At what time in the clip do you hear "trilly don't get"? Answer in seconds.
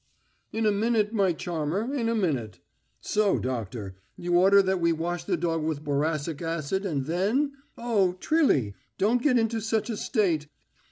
8.19-9.37